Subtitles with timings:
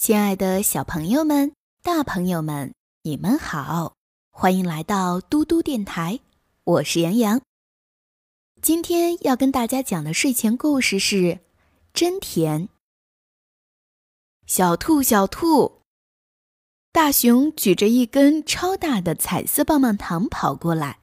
[0.00, 1.52] 亲爱的小朋友们、
[1.82, 3.96] 大朋友们，你们好，
[4.30, 6.20] 欢迎来到嘟嘟电台，
[6.64, 7.42] 我是杨洋。
[8.62, 11.16] 今天要跟大家讲的睡前故事是
[11.92, 12.68] 《真甜》。
[14.46, 15.82] 小兔，小兔，
[16.90, 21.00] 大熊举着一根超大的彩色棒棒糖跑过来，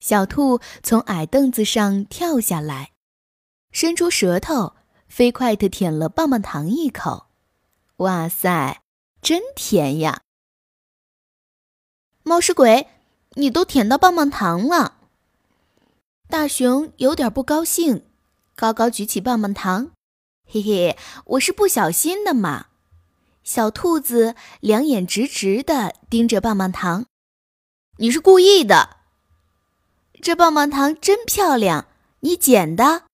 [0.00, 2.92] 小兔从矮凳子上跳下来，
[3.70, 4.76] 伸出舌头，
[5.08, 7.27] 飞快地舔了棒棒糖一口。
[7.98, 8.80] 哇塞，
[9.20, 10.22] 真甜呀！
[12.22, 12.86] 猫食鬼，
[13.30, 14.98] 你都舔到棒棒糖了。
[16.28, 18.06] 大熊有点不高兴，
[18.54, 19.90] 高高举起棒棒糖，
[20.46, 22.66] 嘿嘿，我是不小心的嘛。
[23.42, 27.06] 小兔子两眼直直的盯着棒棒糖，
[27.96, 28.98] 你是故意的。
[30.22, 31.88] 这棒棒糖真漂亮，
[32.20, 33.06] 你捡的？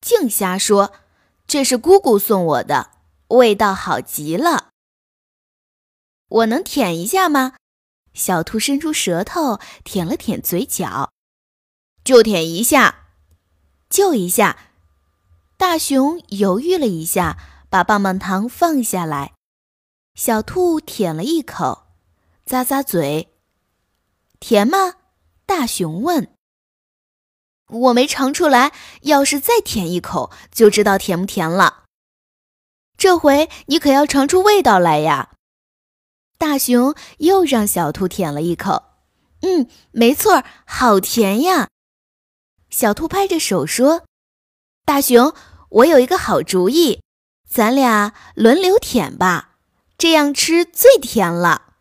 [0.00, 0.92] 净瞎说，
[1.48, 2.90] 这是姑姑送我的。
[3.32, 4.72] 味道好极了，
[6.28, 7.54] 我能舔一下吗？
[8.12, 11.10] 小兔伸出舌头舔了舔嘴角，
[12.04, 13.06] 就舔一下，
[13.88, 14.58] 就一下。
[15.56, 17.38] 大熊犹豫了一下，
[17.70, 19.32] 把棒棒糖放下来。
[20.14, 21.86] 小兔舔了一口，
[22.44, 23.32] 咂咂嘴，
[24.40, 24.96] 甜吗？
[25.46, 26.34] 大熊问。
[27.68, 31.81] 我没尝出来，要是再舔一口，就知道甜不甜了。
[33.02, 35.30] 这回你可要尝出味道来呀！
[36.38, 38.84] 大熊又让小兔舔了一口，
[39.40, 41.68] 嗯，没错，好甜呀！
[42.70, 44.04] 小兔拍着手说
[44.86, 45.34] ：“大熊，
[45.70, 47.02] 我有一个好主意，
[47.50, 49.56] 咱俩轮流舔吧，
[49.98, 51.72] 这样吃最甜了。”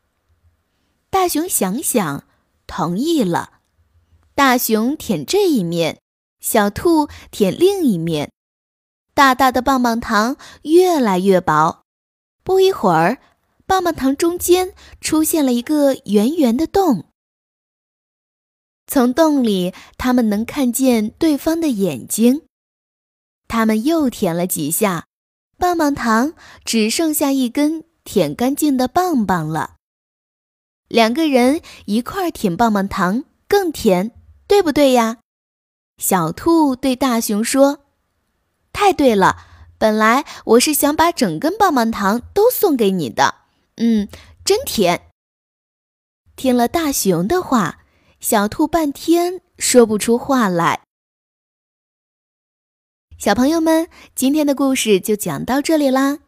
[1.11, 2.23] 大熊想想，
[2.66, 3.59] 同意了。
[4.33, 6.02] 大熊舔这一面，
[6.39, 8.31] 小兔舔另一面。
[9.14, 11.84] 大大的棒棒糖越来越薄，
[12.44, 13.20] 不一会儿，
[13.66, 17.06] 棒棒糖中间出现了一个圆圆的洞。
[18.88, 22.41] 从洞里，他们能看见对方的眼睛。
[23.47, 25.06] 他们又舔了几下，
[25.58, 26.34] 棒棒糖
[26.64, 29.75] 只剩下一根舔干净的棒棒了。
[30.88, 34.12] 两个人一块舔棒棒糖更甜，
[34.47, 35.18] 对不对呀？
[35.97, 37.81] 小兔对大熊说。
[38.74, 39.38] 太对了，
[39.78, 43.36] 本来我是想把整根棒棒糖都送给你的。
[43.78, 44.08] 嗯，
[44.44, 45.08] 真甜。
[46.36, 47.80] 听了大熊的话，
[48.20, 50.82] 小兔半天说不出话来。
[53.18, 56.20] 小朋友们，今天的故事就讲到这里啦。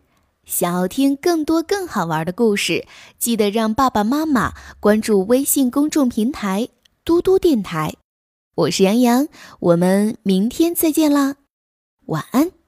[0.45, 2.85] 想要听更多更好玩的故事，
[3.17, 6.69] 记得让爸爸妈妈关注微信公众平台
[7.05, 7.95] “嘟嘟电台”。
[8.55, 9.27] 我是杨洋，
[9.59, 11.37] 我们明天再见啦。
[12.05, 12.62] 晚安。